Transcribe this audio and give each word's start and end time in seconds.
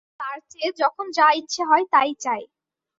তার 0.19 0.37
চেয়ে 0.51 0.69
যখন 0.81 1.05
যা 1.17 1.27
ইচ্ছে 1.39 1.61
হয় 1.63 1.85
তাই 1.93 2.11
চাই। 2.23 2.41